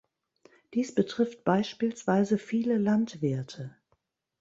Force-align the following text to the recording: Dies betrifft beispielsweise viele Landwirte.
Dies 0.73 0.95
betrifft 0.95 1.43
beispielsweise 1.43 2.39
viele 2.39 2.79
Landwirte. 2.79 3.75